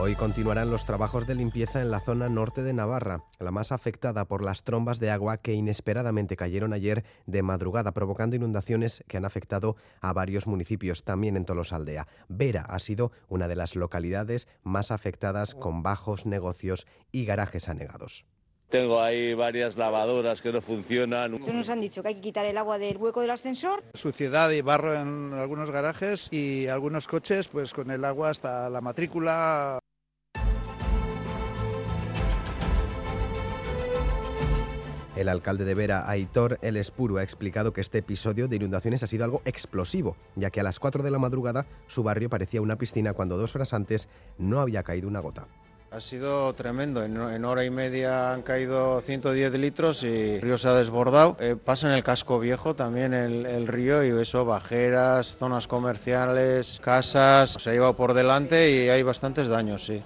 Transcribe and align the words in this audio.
Hoy 0.00 0.14
continuarán 0.14 0.70
los 0.70 0.84
trabajos 0.84 1.26
de 1.26 1.34
limpieza 1.34 1.80
en 1.80 1.90
la 1.90 1.98
zona 1.98 2.28
norte 2.28 2.62
de 2.62 2.72
Navarra, 2.72 3.24
la 3.40 3.50
más 3.50 3.72
afectada 3.72 4.26
por 4.26 4.44
las 4.44 4.62
trombas 4.62 5.00
de 5.00 5.10
agua 5.10 5.38
que 5.38 5.54
inesperadamente 5.54 6.36
cayeron 6.36 6.72
ayer 6.72 7.02
de 7.26 7.42
madrugada, 7.42 7.90
provocando 7.90 8.36
inundaciones 8.36 9.02
que 9.08 9.16
han 9.16 9.24
afectado 9.24 9.74
a 10.00 10.12
varios 10.12 10.46
municipios, 10.46 11.02
también 11.02 11.36
en 11.36 11.44
Tolosaldea. 11.44 12.06
Vera 12.28 12.62
ha 12.62 12.78
sido 12.78 13.10
una 13.28 13.48
de 13.48 13.56
las 13.56 13.74
localidades 13.74 14.46
más 14.62 14.92
afectadas 14.92 15.56
con 15.56 15.82
bajos 15.82 16.26
negocios 16.26 16.86
y 17.10 17.24
garajes 17.24 17.68
anegados. 17.68 18.24
Tengo 18.70 19.00
ahí 19.00 19.34
varias 19.34 19.76
lavadoras 19.76 20.40
que 20.42 20.52
no 20.52 20.60
funcionan. 20.60 21.40
Nos 21.40 21.70
han 21.70 21.80
dicho 21.80 22.02
que 22.02 22.08
hay 22.08 22.14
que 22.14 22.20
quitar 22.20 22.46
el 22.46 22.56
agua 22.56 22.78
del 22.78 22.98
hueco 22.98 23.20
del 23.20 23.30
ascensor. 23.30 23.82
Suciedad 23.94 24.50
y 24.50 24.60
barro 24.60 24.94
en 24.94 25.32
algunos 25.32 25.72
garajes 25.72 26.28
y 26.30 26.68
algunos 26.68 27.08
coches 27.08 27.48
pues 27.48 27.74
con 27.74 27.90
el 27.90 28.04
agua 28.04 28.30
hasta 28.30 28.70
la 28.70 28.80
matrícula. 28.80 29.80
El 35.18 35.28
alcalde 35.28 35.64
de 35.64 35.74
Vera, 35.74 36.08
Aitor 36.08 36.60
El 36.62 36.76
Espuru, 36.76 37.18
ha 37.18 37.24
explicado 37.24 37.72
que 37.72 37.80
este 37.80 37.98
episodio 37.98 38.46
de 38.46 38.54
inundaciones 38.54 39.02
ha 39.02 39.08
sido 39.08 39.24
algo 39.24 39.42
explosivo, 39.44 40.16
ya 40.36 40.50
que 40.50 40.60
a 40.60 40.62
las 40.62 40.78
4 40.78 41.02
de 41.02 41.10
la 41.10 41.18
madrugada 41.18 41.66
su 41.88 42.04
barrio 42.04 42.30
parecía 42.30 42.62
una 42.62 42.78
piscina 42.78 43.14
cuando 43.14 43.36
dos 43.36 43.56
horas 43.56 43.74
antes 43.74 44.08
no 44.38 44.60
había 44.60 44.84
caído 44.84 45.08
una 45.08 45.18
gota. 45.18 45.48
Ha 45.90 46.00
sido 46.00 46.54
tremendo, 46.54 47.02
en, 47.02 47.44
hora 47.44 47.64
y 47.64 47.70
media 47.70 48.32
han 48.32 48.42
caído 48.42 49.00
110 49.00 49.54
litros 49.54 50.04
y 50.04 50.06
el 50.34 50.40
río 50.40 50.56
se 50.56 50.68
ha 50.68 50.74
desbordado. 50.74 51.36
Eh, 51.40 51.56
pasa 51.56 51.88
en 51.88 51.94
el 51.94 52.04
casco 52.04 52.38
viejo 52.38 52.76
también 52.76 53.12
el, 53.12 53.44
el, 53.44 53.66
río 53.66 54.04
y 54.04 54.10
eso, 54.20 54.44
bajeras, 54.44 55.36
zonas 55.36 55.66
comerciales, 55.66 56.78
casas, 56.80 57.56
se 57.58 57.70
ha 57.70 57.72
llevado 57.72 57.96
por 57.96 58.14
delante 58.14 58.70
y 58.70 58.88
hay 58.88 59.02
bastantes 59.02 59.48
daños, 59.48 59.84
sí. 59.84 60.00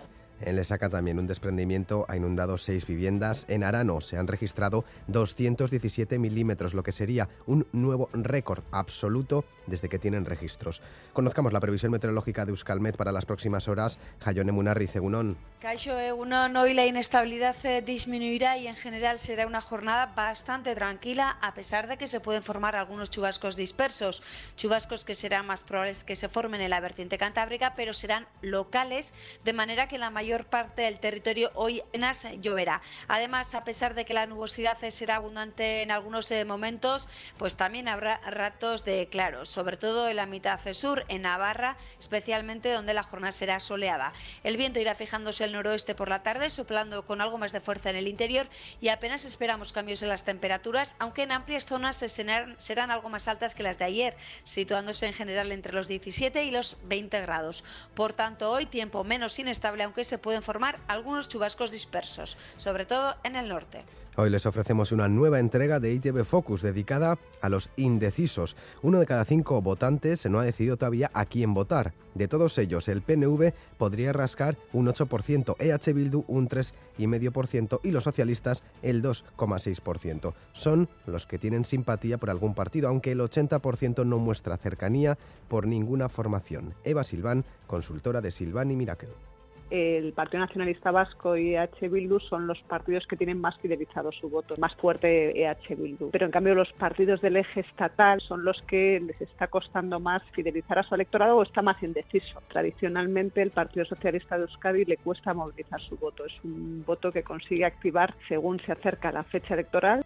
En 0.45 0.57
Lesaca 0.57 0.89
también 0.89 1.19
un 1.19 1.27
desprendimiento 1.27 2.05
ha 2.09 2.17
inundado 2.17 2.59
seis 2.59 2.87
viviendas. 2.87 3.47
En 3.49 3.63
Arano 3.63 4.01
se 4.01 4.19
han 4.19 4.27
registrado 4.27 4.85
217 5.07 6.19
milímetros, 6.19 6.75
lo 6.75 6.83
que 6.83 6.93
sería 6.93 7.29
un 7.47 7.67
nuevo 7.73 8.11
récord 8.13 8.65
absoluto 8.73 9.45
desde 9.67 9.89
que 9.89 9.99
tienen 9.99 10.25
registros. 10.25 10.83
Conozcamos 11.13 11.53
la 11.53 11.61
previsión 11.61 11.93
meteorológica 11.93 12.45
de 12.45 12.51
Euskalmet 12.51 12.97
para 12.97 13.13
las 13.13 13.27
próximas 13.27 13.69
horas. 13.69 13.99
Jayone 14.21 14.53
Munarri, 14.53 14.87
Cegunón. 14.87 15.37
Caixo 15.61 15.97
Egunon, 15.97 16.57
hoy 16.57 16.75
la 16.75 16.87
inestabilidad 16.87 17.55
eh, 17.65 17.83
disminuirá 17.83 18.59
y 18.59 18.67
en 18.67 18.75
general 18.75 19.21
será 19.21 19.47
una 19.47 19.61
jornada 19.61 20.07
bastante 20.07 20.75
tranquila, 20.75 21.39
a 21.41 21.55
pesar 21.55 21.87
de 21.87 21.97
que 21.97 22.09
se 22.09 22.19
pueden 22.19 22.43
formar 22.43 22.75
algunos 22.75 23.11
chubascos 23.11 23.55
dispersos. 23.55 24.25
Chubascos 24.57 25.05
que 25.05 25.15
serán 25.15 25.47
más 25.47 25.63
probables 25.63 26.03
que 26.03 26.17
se 26.17 26.29
formen 26.29 26.61
en 26.63 26.71
la 26.71 26.81
vertiente 26.81 27.17
cantábrica, 27.17 27.75
pero 27.77 27.93
serán 27.93 28.27
locales, 28.41 29.15
de 29.45 29.53
manera 29.53 29.87
que 29.87 29.99
la 29.99 30.11
mayor 30.11 30.32
parte 30.41 30.83
del 30.83 30.99
territorio 30.99 31.51
hoy 31.55 31.81
apenas 31.81 32.27
lloverá. 32.41 32.83
Además, 33.09 33.55
a 33.55 33.65
pesar 33.65 33.95
de 33.95 34.05
que 34.05 34.15
la 34.15 34.27
nubosidad 34.27 34.79
será 34.79 35.17
abundante 35.17 35.83
en 35.83 35.91
algunos 35.91 36.31
eh, 36.31 36.45
momentos, 36.45 37.09
pues 37.39 37.57
también 37.57 37.89
habrá 37.89 38.21
ratos 38.27 38.85
de 38.85 39.09
claros, 39.09 39.49
sobre 39.49 39.77
todo 39.77 40.09
en 40.09 40.17
la 40.17 40.27
mitad 40.27 40.59
sur, 40.73 41.05
en 41.09 41.23
Navarra, 41.23 41.77
especialmente 41.99 42.73
donde 42.73 42.95
la 42.95 43.03
jornada 43.03 43.33
será 43.33 43.61
soleada. 43.61 44.13
El 44.43 44.57
viento 44.57 44.81
irá 44.81 44.95
fijándose 44.95 45.45
el 45.45 45.53
noroeste 45.53 45.95
por 45.95 46.09
la 46.09 46.23
tarde, 46.23 46.51
soplando 46.51 47.05
con 47.05 47.21
algo 47.21 47.39
más 47.39 47.53
de 47.53 47.61
fuerza 47.61 47.91
en 47.91 47.97
el 47.97 48.09
interior 48.09 48.49
y 48.81 48.89
apenas 48.89 49.25
esperamos 49.25 49.73
cambios 49.73 50.03
en 50.03 50.09
las 50.09 50.25
temperaturas, 50.25 50.97
aunque 50.99 51.23
en 51.23 51.33
amplias 51.33 51.67
zonas 51.67 51.97
serán, 51.97 52.55
serán 52.59 52.91
algo 52.91 53.09
más 53.09 53.29
altas 53.29 53.55
que 53.55 53.63
las 53.63 53.79
de 53.79 53.85
ayer, 53.85 54.17
situándose 54.45 55.07
en 55.07 55.13
general 55.13 55.53
entre 55.53 55.73
los 55.73 55.89
17 55.89 56.45
y 56.45 56.51
los 56.51 56.79
20 56.85 57.21
grados. 57.21 57.65
Por 57.95 58.13
tanto, 58.13 58.51
hoy 58.51 58.67
tiempo 58.67 59.05
menos 59.05 59.39
inestable, 59.39 59.85
aunque 59.85 60.05
se 60.05 60.12
pueden 60.19 60.43
formar 60.43 60.79
algunos 60.89 61.29
chubascos 61.29 61.71
dispersos, 61.71 62.37
sobre 62.57 62.87
todo 62.87 63.17
en 63.25 63.37
el 63.37 63.49
norte. 63.49 63.85
Hoy 64.15 64.29
les 64.29 64.45
ofrecemos 64.45 64.93
una 64.93 65.09
nueva 65.09 65.39
entrega 65.39 65.81
de 65.81 65.95
ITV 65.95 66.27
Focus 66.27 66.61
dedicada 66.61 67.19
a 67.41 67.49
los 67.49 67.71
indecisos. 67.77 68.57
Uno 68.83 69.01
de 69.01 69.07
cada 69.07 69.25
cinco 69.25 69.63
votantes 69.63 70.27
no 70.27 70.39
ha 70.39 70.45
decidido 70.45 70.77
todavía 70.77 71.11
a 71.15 71.25
quién 71.25 71.55
votar. 71.55 71.95
De 72.15 72.29
todos 72.29 72.59
ellos, 72.59 72.89
el 72.89 73.01
PNV 73.01 73.55
podría 73.79 74.13
rascar 74.13 74.59
un 74.75 74.87
8%, 74.87 75.57
EH 75.59 75.93
Bildu 75.95 76.27
un 76.29 76.47
3,5% 76.47 77.81
y 77.83 77.91
los 77.91 78.05
socialistas 78.05 78.65
el 78.83 79.03
2,6%. 79.03 80.35
Son 80.53 80.91
los 81.07 81.27
que 81.27 81.39
tienen 81.39 81.65
simpatía 81.65 82.19
por 82.19 82.29
algún 82.29 82.55
partido, 82.55 82.89
aunque 82.89 83.13
el 83.13 83.21
80% 83.21 84.05
no 84.05 84.19
muestra 84.19 84.59
cercanía 84.59 85.17
por 85.49 85.67
ninguna 85.67 86.11
formación. 86.11 86.75
Eva 86.85 87.03
Silván, 87.03 87.47
consultora 87.67 88.21
de 88.21 88.31
Silván 88.31 88.71
y 88.71 88.77
Miracle 88.77 89.32
el 89.73 90.13
Partido 90.13 90.41
Nacionalista 90.41 90.91
Vasco 90.91 91.35
y 91.35 91.55
EH 91.55 91.89
Bildu 91.89 92.21
son 92.21 92.47
los 92.47 92.61
partidos 92.65 93.07
que 93.07 93.17
tienen 93.17 93.41
más 93.41 93.57
fidelizado 93.59 94.13
su 94.13 94.29
voto, 94.29 94.55
más 94.59 94.75
fuerte 94.77 95.43
EH 95.43 95.75
Bildu. 95.77 96.11
Pero 96.11 96.27
en 96.27 96.31
cambio 96.31 96.55
los 96.55 96.71
partidos 96.75 97.23
del 97.23 97.39
eje 97.39 97.61
estatal 97.61 98.21
son 98.21 98.45
los 98.45 98.61
que 98.63 99.01
les 99.01 99.19
está 99.23 99.47
costando 99.47 99.99
más 99.99 100.23
fidelizar 100.33 100.79
a 100.79 100.83
su 100.83 100.95
electorado 100.95 101.39
o 101.39 101.43
está 101.43 101.63
más 101.63 101.83
indeciso. 101.83 102.43
Tradicionalmente 102.49 103.41
el 103.41 103.51
Partido 103.51 103.87
Socialista 103.87 104.37
de 104.37 104.43
Euskadi 104.43 104.85
le 104.85 104.99
cuesta 104.99 105.33
movilizar 105.33 105.81
su 105.81 105.97
voto. 105.97 106.27
Es 106.27 106.35
un 106.45 106.85
voto 106.87 107.11
que 107.11 107.23
consigue 107.23 107.65
activar 107.65 108.15
según 108.29 108.61
se 108.61 108.73
acerca 108.73 109.11
la 109.11 109.25
fecha 109.25 109.55
electoral. 109.55 110.05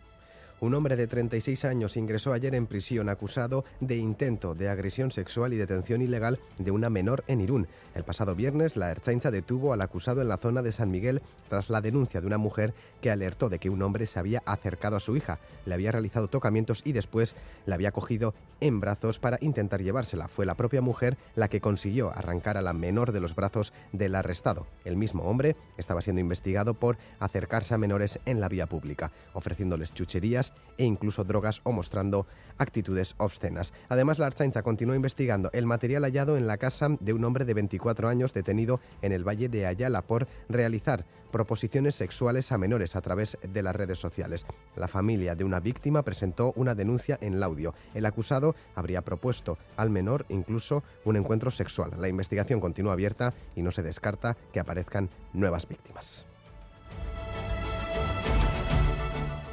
Un 0.58 0.74
hombre 0.74 0.96
de 0.96 1.06
36 1.06 1.66
años 1.66 1.98
ingresó 1.98 2.32
ayer 2.32 2.54
en 2.54 2.66
prisión 2.66 3.10
acusado 3.10 3.66
de 3.80 3.96
intento 3.96 4.54
de 4.54 4.70
agresión 4.70 5.10
sexual 5.10 5.52
y 5.52 5.56
detención 5.56 6.00
ilegal 6.00 6.38
de 6.56 6.70
una 6.70 6.88
menor 6.88 7.24
en 7.26 7.42
Irún. 7.42 7.68
El 7.94 8.04
pasado 8.04 8.34
viernes, 8.34 8.74
la 8.74 8.90
Ertzaintza 8.90 9.30
detuvo 9.30 9.74
al 9.74 9.82
acusado 9.82 10.22
en 10.22 10.28
la 10.28 10.38
zona 10.38 10.62
de 10.62 10.72
San 10.72 10.90
Miguel 10.90 11.20
tras 11.50 11.68
la 11.68 11.82
denuncia 11.82 12.22
de 12.22 12.26
una 12.26 12.38
mujer 12.38 12.72
que 13.02 13.10
alertó 13.10 13.50
de 13.50 13.58
que 13.58 13.68
un 13.68 13.82
hombre 13.82 14.06
se 14.06 14.18
había 14.18 14.42
acercado 14.46 14.96
a 14.96 15.00
su 15.00 15.14
hija, 15.14 15.40
le 15.66 15.74
había 15.74 15.92
realizado 15.92 16.28
tocamientos 16.28 16.80
y 16.86 16.92
después 16.92 17.34
la 17.66 17.74
había 17.74 17.92
cogido 17.92 18.34
en 18.60 18.80
brazos 18.80 19.18
para 19.18 19.36
intentar 19.42 19.82
llevársela. 19.82 20.26
Fue 20.26 20.46
la 20.46 20.54
propia 20.54 20.80
mujer 20.80 21.18
la 21.34 21.48
que 21.48 21.60
consiguió 21.60 22.16
arrancar 22.16 22.56
a 22.56 22.62
la 22.62 22.72
menor 22.72 23.12
de 23.12 23.20
los 23.20 23.34
brazos 23.34 23.74
del 23.92 24.14
arrestado. 24.14 24.66
El 24.86 24.96
mismo 24.96 25.24
hombre 25.24 25.54
estaba 25.76 26.00
siendo 26.00 26.20
investigado 26.20 26.72
por 26.72 26.96
acercarse 27.20 27.74
a 27.74 27.78
menores 27.78 28.20
en 28.24 28.40
la 28.40 28.48
vía 28.48 28.66
pública, 28.66 29.12
ofreciéndoles 29.34 29.92
chucherías 29.92 30.45
e 30.78 30.84
incluso 30.84 31.24
drogas 31.24 31.60
o 31.64 31.72
mostrando 31.72 32.26
actitudes 32.58 33.14
obscenas. 33.18 33.72
Además, 33.88 34.18
la 34.18 34.26
Archainza 34.26 34.62
continúa 34.62 34.96
investigando 34.96 35.50
el 35.52 35.66
material 35.66 36.04
hallado 36.04 36.36
en 36.36 36.46
la 36.46 36.58
casa 36.58 36.88
de 37.00 37.12
un 37.12 37.24
hombre 37.24 37.44
de 37.44 37.54
24 37.54 38.08
años 38.08 38.34
detenido 38.34 38.80
en 39.02 39.12
el 39.12 39.26
Valle 39.26 39.48
de 39.48 39.66
Ayala 39.66 40.02
por 40.02 40.26
realizar 40.48 41.04
proposiciones 41.32 41.94
sexuales 41.94 42.50
a 42.52 42.58
menores 42.58 42.96
a 42.96 43.00
través 43.00 43.36
de 43.42 43.62
las 43.62 43.76
redes 43.76 43.98
sociales. 43.98 44.46
La 44.74 44.88
familia 44.88 45.34
de 45.34 45.44
una 45.44 45.60
víctima 45.60 46.02
presentó 46.02 46.52
una 46.56 46.74
denuncia 46.74 47.18
en 47.20 47.40
Laudio. 47.40 47.74
El 47.94 48.06
acusado 48.06 48.54
habría 48.74 49.02
propuesto 49.02 49.58
al 49.76 49.90
menor 49.90 50.24
incluso 50.28 50.82
un 51.04 51.16
encuentro 51.16 51.50
sexual. 51.50 51.90
La 51.98 52.08
investigación 52.08 52.60
continúa 52.60 52.94
abierta 52.94 53.34
y 53.54 53.62
no 53.62 53.70
se 53.70 53.82
descarta 53.82 54.36
que 54.52 54.60
aparezcan 54.60 55.10
nuevas 55.32 55.68
víctimas. 55.68 56.26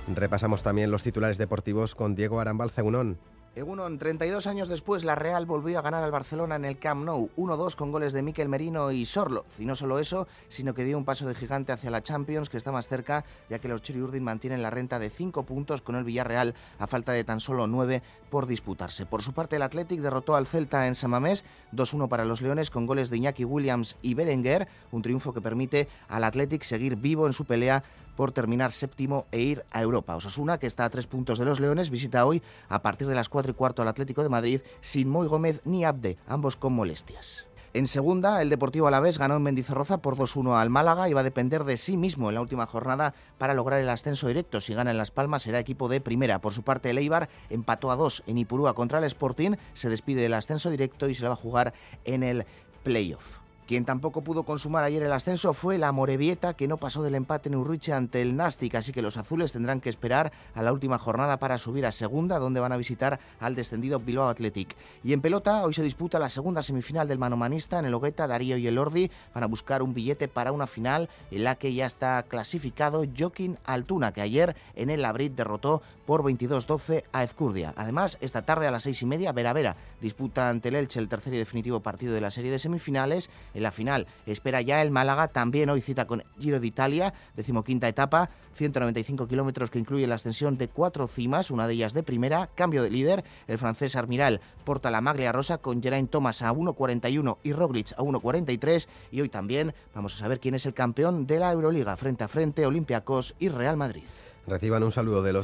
Repasamos 0.08 0.64
también 0.64 0.92
los 0.92 1.04
titulares 1.04 1.38
deportivos 1.38 1.96
con 1.96 2.14
Diego 2.16 2.40
Arambal 2.40 2.72
Zeunón. 2.72 3.18
Egunon, 3.56 4.00
32 4.00 4.48
años 4.48 4.68
después, 4.68 5.06
la 5.06 5.14
Real 5.14 5.46
volvió 5.46 5.78
a 5.78 5.84
ganar 5.84 6.04
al 6.04 6.10
Barcelona 6.10 6.56
en 6.56 6.66
el 6.66 6.80
Camp 6.80 7.06
Nou, 7.06 7.30
1-2 7.38 7.76
con 7.76 7.92
goles 7.92 8.12
de 8.12 8.24
Miquel 8.24 8.50
Merino 8.50 8.92
y 8.92 9.06
Sorlo. 9.06 9.46
Y 9.60 9.66
no 9.66 9.76
solo 9.76 10.00
eso, 10.00 10.28
sino 10.50 10.74
que 10.74 10.84
dio 10.84 10.98
un 10.98 11.06
paso 11.06 11.28
de 11.28 11.36
gigante 11.36 11.72
hacia 11.72 11.92
la 11.92 12.02
Champions, 12.02 12.50
que 12.50 12.58
está 12.58 12.72
más 12.72 12.88
cerca, 12.88 13.24
ya 13.52 13.60
que 13.60 13.68
los 13.68 13.88
Urdin 13.88 14.24
mantienen 14.24 14.64
la 14.64 14.72
renta 14.72 14.98
de 14.98 15.12
5 15.12 15.44
puntos 15.44 15.84
con 15.84 15.96
el 15.96 16.04
Villarreal, 16.04 16.56
a 16.80 16.88
falta 16.88 17.12
de 17.12 17.24
tan 17.24 17.40
solo 17.40 17.68
9 17.68 18.02
por 18.32 18.48
disputarse. 18.48 19.06
Por 19.06 19.22
su 19.22 19.34
parte, 19.34 19.58
el 19.58 19.62
Athletic 19.62 20.02
derrotó 20.02 20.36
al 20.36 20.48
Celta 20.48 20.88
en 20.88 20.96
Samamés, 20.96 21.46
2-1 21.74 22.10
para 22.10 22.26
los 22.26 22.42
Leones, 22.42 22.72
con 22.72 22.88
goles 22.88 23.12
de 23.12 23.18
Iñaki 23.18 23.46
Williams 23.46 23.98
y 24.02 24.16
Berenguer, 24.16 24.68
un 24.92 25.04
triunfo 25.04 25.32
que 25.32 25.42
permite 25.42 25.88
al 26.08 26.24
Athletic 26.24 26.64
seguir 26.64 26.96
vivo 26.96 27.28
en 27.28 27.34
su 27.34 27.46
pelea 27.46 27.84
por 28.16 28.32
terminar 28.32 28.72
séptimo 28.72 29.26
e 29.32 29.40
ir 29.42 29.66
a 29.72 29.82
Europa. 29.82 30.16
Osasuna, 30.16 30.58
que 30.58 30.68
está 30.68 30.86
a 30.86 30.90
tres 30.90 31.08
puntos 31.08 31.40
de 31.40 31.46
los 31.46 31.60
Leones, 31.60 31.90
visita 31.90 32.26
hoy 32.26 32.42
a 32.70 32.82
partir 32.82 33.08
de 33.08 33.16
las 33.16 33.30
cuatro 33.30 33.52
y 33.52 33.56
cuarto 33.56 33.82
al 33.82 33.88
Atlético 33.88 34.24
de 34.24 34.30
Madrid 34.30 34.62
sin 34.82 35.10
Moy 35.10 35.28
Gómez 35.28 35.62
ni 35.66 35.86
Abde, 35.86 36.18
ambos 36.28 36.56
con 36.56 36.74
molestias. 36.74 37.48
En 37.76 37.88
segunda, 37.88 38.40
el 38.44 38.50
Deportivo 38.50 38.88
Alavés 38.88 39.18
ganó 39.18 39.36
en 39.36 39.42
Mendizorroza 39.42 39.98
por 39.98 40.16
2-1 40.16 40.56
al 40.56 40.70
Málaga 40.70 41.10
y 41.10 41.14
va 41.14 41.22
a 41.22 41.24
depender 41.24 41.64
de 41.64 41.78
sí 41.78 41.98
mismo 41.98 42.30
en 42.30 42.36
la 42.36 42.42
última 42.42 42.68
jornada 42.68 43.16
para 43.40 43.56
lograr 43.56 43.80
el 43.80 43.90
ascenso 43.90 44.28
directo. 44.28 44.62
Si 44.62 44.76
gana 44.76 44.92
en 44.92 45.00
Las 45.00 45.10
Palmas 45.10 45.42
será 45.42 45.58
equipo 45.58 45.90
de 45.90 46.00
primera. 46.00 46.40
Por 46.40 46.54
su 46.54 46.62
parte, 46.62 46.92
el 46.92 47.00
Eibar 47.00 47.30
empató 47.50 47.90
a 47.90 47.96
2 47.96 48.26
en 48.28 48.38
Ipurúa 48.38 48.76
contra 48.76 49.00
el 49.00 49.06
Sporting, 49.06 49.56
se 49.74 49.90
despide 49.90 50.22
del 50.22 50.36
ascenso 50.36 50.70
directo 50.70 51.10
y 51.10 51.16
se 51.16 51.24
le 51.24 51.30
va 51.30 51.34
a 51.34 51.38
jugar 51.38 51.74
en 52.06 52.22
el 52.22 52.46
playoff. 52.84 53.43
Quien 53.68 53.86
tampoco 53.86 54.24
pudo 54.24 54.44
consumar 54.44 54.84
ayer 54.84 55.04
el 55.04 55.12
ascenso 55.12 55.54
fue 55.54 55.78
la 55.78 55.92
Morevieta, 55.92 56.54
que 56.54 56.68
no 56.68 56.78
pasó 56.78 57.02
del 57.02 57.16
empate 57.16 57.50
en 57.50 57.56
Urriche 57.56 57.94
ante 57.94 58.22
el 58.22 58.36
Nastic, 58.36 58.76
así 58.76 58.92
que 58.92 59.02
los 59.02 59.18
azules 59.18 59.54
tendrán 59.54 59.82
que 59.82 59.90
esperar 59.90 60.32
a 60.54 60.62
la 60.62 60.74
última 60.74 60.98
jornada 60.98 61.38
para 61.38 61.58
subir 61.58 61.86
a 61.86 61.92
segunda, 61.92 62.40
donde 62.40 62.60
van 62.60 62.72
a 62.72 62.78
visitar 62.78 63.20
al 63.40 63.56
descendido 63.56 64.00
Bilbao 64.00 64.28
Athletic. 64.28 64.76
Y 65.04 65.14
en 65.14 65.22
pelota, 65.22 65.64
hoy 65.64 65.74
se 65.74 65.84
disputa 65.84 66.20
la 66.20 66.30
segunda 66.30 66.62
semifinal 66.62 67.08
del 67.08 67.18
manomanista 67.18 67.80
en 67.80 67.86
el 67.86 67.94
Hogueta, 67.94 68.28
Darío 68.28 68.58
y 68.58 68.68
el 68.68 68.78
Ordi 68.78 69.10
van 69.34 69.44
a 69.44 69.48
buscar 69.48 69.82
un 69.82 69.94
billete 69.94 70.28
para 70.28 70.52
una 70.52 70.68
final 70.68 71.10
en 71.32 71.44
la 71.44 71.56
que 71.56 71.74
ya 71.74 71.86
está 71.86 72.24
clasificado 72.24 73.04
Joaquín 73.18 73.58
Altuna, 73.66 74.12
que 74.12 74.22
ayer 74.22 74.56
en 74.76 74.90
el 74.90 75.02
Labrit 75.02 75.34
derrotó 75.34 75.82
por 76.06 76.24
22-12 76.24 77.04
a 77.12 77.24
Ezcurdia. 77.24 77.74
Además, 77.78 78.18
esta 78.22 78.44
tarde 78.44 78.68
a 78.68 78.72
las 78.72 78.84
seis 78.84 79.02
y 79.02 79.06
media, 79.06 79.32
Vera 79.32 79.54
Vera 79.54 79.76
disputa 80.02 80.50
ante 80.50 80.70
el 80.70 80.76
Elche 80.76 81.00
el 81.00 81.08
tercer 81.08 81.34
y 81.34 81.38
definitivo 81.38 81.80
partido 81.80 82.14
de 82.14 82.22
la 82.22 82.32
serie 82.32 82.52
de 82.52 82.60
semifinales. 82.60 83.30
En 83.54 83.64
la 83.64 83.72
final 83.72 84.08
espera 84.26 84.62
ya 84.62 84.82
el 84.82 84.92
Málaga, 84.92 85.28
también 85.28 85.70
hoy 85.70 85.82
cita 85.82 86.06
con 86.06 86.24
Giro 86.40 86.60
de 86.60 86.68
Italia, 86.68 87.14
decimoquinta 87.36 87.88
etapa, 87.88 88.30
195 88.56 89.28
kilómetros 89.28 89.70
que 89.70 89.80
incluye 89.80 90.08
la 90.08 90.16
ascensión 90.16 90.58
de 90.58 90.68
cuatro 90.68 91.08
cimas, 91.08 91.52
una 91.52 91.68
de 91.68 91.74
ellas 91.74 91.94
de 91.94 92.04
primera, 92.04 92.50
cambio 92.56 92.84
de 92.84 92.92
líder, 92.92 93.24
el 93.48 93.58
francés 93.58 93.96
Armiral 93.96 94.42
porta 94.64 94.92
la 94.92 95.02
maglia 95.02 95.32
rosa 95.32 95.58
con 95.58 95.82
Geraint 95.82 96.10
Thomas 96.10 96.42
a 96.42 96.54
1.41 96.54 97.38
y 97.44 97.54
Roglic 97.54 97.94
a 97.94 98.04
1.43 98.04 98.88
y 99.12 99.22
hoy 99.22 99.30
también 99.30 99.74
vamos 99.94 100.16
a 100.16 100.20
saber 100.20 100.40
quién 100.40 100.56
es 100.56 100.66
el 100.66 100.74
campeón 100.74 101.28
de 101.28 101.40
la 101.40 101.52
Euroliga 101.52 101.98
frente 101.98 102.24
a 102.24 102.28
frente 102.28 102.66
Olympiacos 102.66 103.36
y 103.40 103.50
Real 103.50 103.78
Madrid. 103.78 104.04
Reciban 104.46 104.84
un 104.84 104.92
saludo 104.92 105.24
de 105.24 105.32
los 105.32 105.42